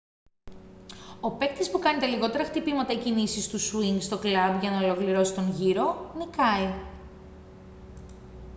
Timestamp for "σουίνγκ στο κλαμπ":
3.59-4.59